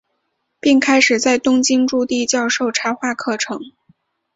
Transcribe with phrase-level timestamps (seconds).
[0.59, 3.59] 并开始在东京筑地教授插画课程。